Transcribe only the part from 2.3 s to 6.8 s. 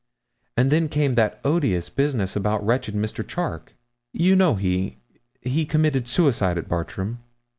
about wretched Mr. Charke. You know he he committed suicide at